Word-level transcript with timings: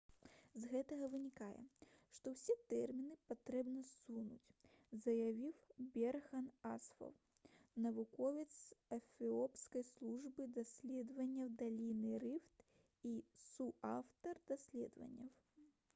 «з 0.61 0.67
гэтага 0.69 1.07
вынікае 1.15 1.59
што 2.17 2.31
ўсе 2.35 2.55
тэрміны 2.71 3.17
патрэбна 3.31 3.83
ссунуць»— 3.89 4.53
заявіў 5.03 5.83
берхан 5.97 6.49
асфаў 6.71 7.13
навуковец 7.85 8.49
з 8.63 8.97
эфіопскай 9.01 9.87
службы 9.93 10.51
даследаванняў 10.59 11.55
даліны 11.65 12.17
рыфт 12.27 12.67
і 13.11 13.17
суаўтар 13.53 14.45
даследавання 14.53 15.33